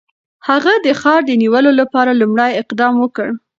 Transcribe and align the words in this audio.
هغه 0.47 0.73
د 0.85 0.87
ښار 1.01 1.19
د 1.25 1.31
نیولو 1.41 1.71
لپاره 1.81 2.11
لومړی 2.21 2.51
اقدام 2.61 2.93
وکړ. 2.99 3.27